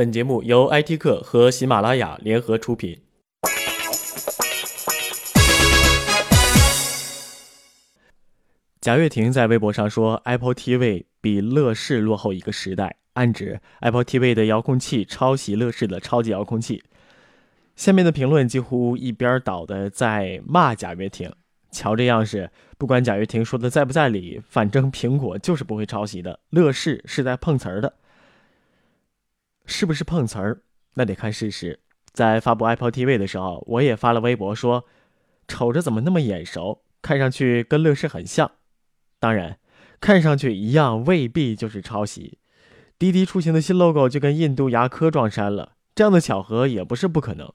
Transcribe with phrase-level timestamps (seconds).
[0.00, 3.02] 本节目由 IT 客和喜马拉雅联合出品。
[8.80, 16.82] 贾跃亭在微博上说：“Apple TV 比乐视落后一个时代，暗指 Apple TV 的遥控器抄袭乐视的超级遥控器。”
[17.76, 21.30] 下面的评论几乎一边倒的在骂贾跃亭。
[21.70, 27.92] 瞧这样式，不管贾跃亭说的在不在理，反正苹果就是不会抄袭的，乐视是在碰瓷儿的。
[29.70, 30.62] 是不是碰瓷儿？
[30.94, 31.78] 那得看事实。
[32.12, 34.84] 在发布 Apple TV 的时候，我也发了微博说
[35.46, 38.50] ：“瞅着怎么那么眼熟，看上去跟乐视很像。”
[39.20, 39.58] 当然，
[40.00, 42.38] 看上去一样未必就是抄袭。
[42.98, 47.50] 滴滴出行的新 logo 就跟印度牙科撞衫了，这样的巧合也不是不可能。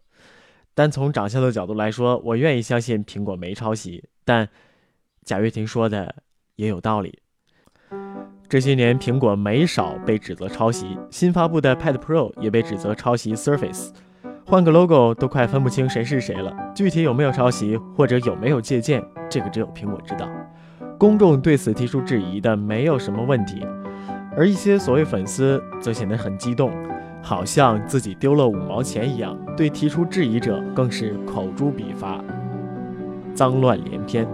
[0.73, 4.05] 单从长相的角度来说，我愿意相信苹果没抄袭。
[4.23, 4.49] 但
[5.23, 6.16] 贾跃亭说的
[6.55, 7.20] 也有道理。
[8.48, 13.90] 这些年，苹果没少被指责抄袭，新发布的 Pad Pro 也被指责抄袭 Surface，
[14.45, 16.55] 换个 logo 都快分不清谁是谁了。
[16.76, 20.29] 具体有没有抄袭或者有没有借鉴，这个只有苹果知道。
[20.99, 23.66] 公众对此提出质疑的没有什么问题，
[24.38, 26.71] 而一些所谓粉丝则显得很激动，
[27.23, 32.23] 好像自己丢了五毛钱一样，对提出质疑者更是口诛笔伐，
[33.34, 34.27] 脏乱连篇。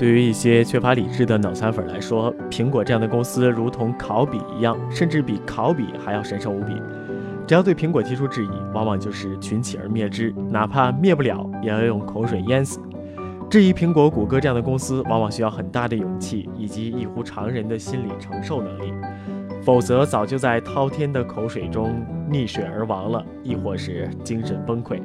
[0.00, 6.72] 对于一些缺乏理智的脑残粉来说，苹果这样的公司如同考比一样，甚至比考比还要神圣无比。
[7.46, 12.80] 只要对苹果提出质疑，往往就是群起而灭之，哪怕灭不了，也要用口水淹死。
[13.50, 18.94] 质疑苹果、谷歌这样的公司，往往需要很大的勇气以及异乎常人的心理承受能力，
[19.60, 24.98] 否则早就在滔天的口水中溺水而亡了，亦或是精神崩溃。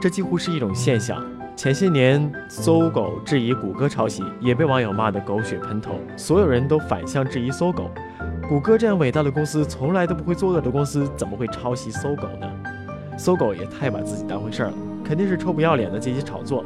[0.00, 1.24] 这几乎是一种现象。
[1.56, 5.94] 前些年，搜狗质疑谷歌抄袭，也被网友骂得狗血喷头。
[6.14, 7.90] 所有人都反向质疑搜狗，
[8.46, 12.46] 谷歌这样伟大的公司，从来都不会作恶的公司，怎么会抄袭搜狗呢？
[13.16, 16.62] 搜狗也太把自己当回事儿了，肯定是臭不要脸的借机炒作。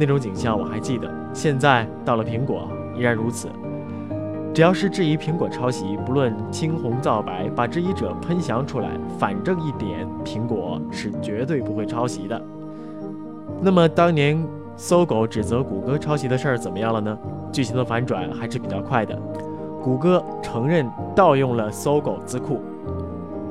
[0.00, 2.24] 那种景象我还记得，现在到了。
[2.24, 3.48] 苹果依然如此。
[4.52, 12.40] 只要是质疑苹果抄袭，不论青红皂白，把质疑者喷翔出来，反正一点，苹果是绝对不会抄袭的。
[13.60, 14.42] 那么当年
[14.76, 17.18] 搜狗指责谷歌抄袭的事儿怎么样了呢？
[17.52, 19.16] 剧情的反转还是比较快的，
[19.82, 22.60] 谷歌承认盗用了搜狗字库，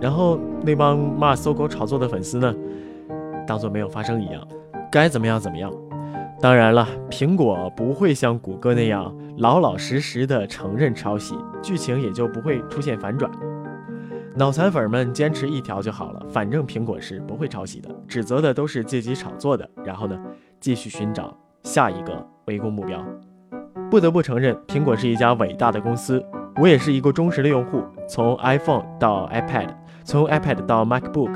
[0.01, 2.53] 然后那帮骂搜狗炒作的粉丝呢，
[3.47, 4.45] 当做没有发生一样，
[4.91, 5.71] 该怎么样怎么样。
[6.41, 13.31] 当然了，苹果不会像谷歌那样老老实实的承认抄袭，剧情也就不会出现反转。
[14.35, 19.69] 脑残粉们坚持一条就好了，反正苹果是不会抄袭的，指责的都是借机炒作的。
[19.85, 20.19] 然后呢，
[20.59, 23.05] 继续寻找下一个围攻目标。
[23.91, 26.23] 不得不承认，苹果是一家伟大的公司。
[26.59, 29.69] 我也是一个忠实的用户，从 iPhone 到 iPad，
[30.03, 31.31] 从 iPad 到 MacBook，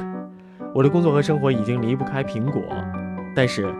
[0.73, 2.61] 我的工作和生活已经离不开苹果。
[3.35, 3.71] 但是，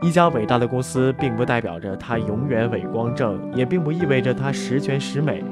[0.00, 5.44] 一家伟大的公司并不代表着它永远伟光正，也并不意味着它十全十美。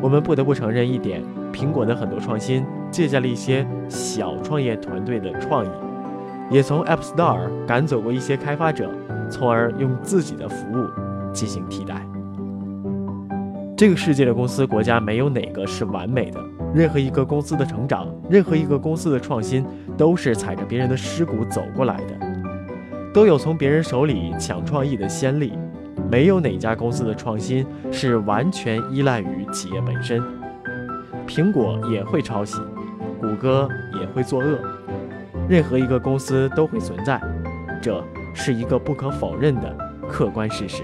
[0.00, 1.22] 我们不得不承认一点。
[1.52, 5.68] 苹果的很多创新借鉴了一些小创业团队的创意，
[6.50, 8.90] 也从 App Store 赶走过一些开发者，
[9.30, 10.86] 从而用自己的服务
[11.32, 12.06] 进行替代。
[13.76, 16.40] 这个世界的公司、国家没有哪个是完美的，
[16.74, 19.64] 任何一个公司的成长，任何一个公司的创新，
[19.96, 22.14] 都是踩着别人的尸骨走过来的，
[23.14, 25.52] 都有从别人手里抢创意的先例。
[26.10, 30.22] 没有哪家公司的创新是完全依赖于企业本身。
[31.26, 32.58] 苹果也会抄袭，
[33.20, 33.68] 谷歌
[34.00, 34.58] 也会作恶，
[35.48, 37.20] 任何一个公司都会存在，
[37.82, 38.02] 这
[38.32, 39.76] 是一个不可否认的
[40.08, 40.82] 客观事实。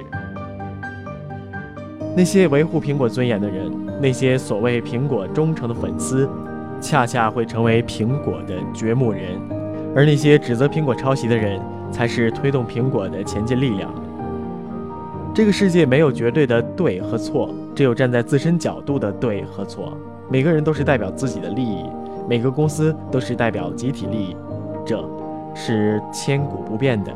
[2.14, 6.28] 那些维护苹果尊严的人，那些所谓苹果忠诚的粉丝，
[6.78, 9.40] 恰恰会成为苹果的掘墓人，
[9.96, 11.58] 而那些指责苹果抄袭的人，
[11.90, 13.90] 才是推动苹果的前进力量。
[15.34, 19.92] 这个世界没有绝对的对和错，只有站在自身角度的对和错。
[20.30, 21.84] 每个人都是代表自己的利益，
[22.28, 24.36] 每个公司都是代表集体利益，
[24.86, 25.04] 这
[25.52, 27.12] 是千古不变的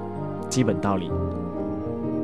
[0.48, 1.08] 基本道理。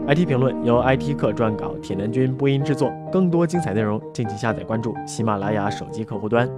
[0.08, 2.92] IT 评论由 IT 客撰稿，铁男君播音制作。
[3.12, 6.50] 更多精彩内容，敬请下载关注喜马拉雅手机客户端。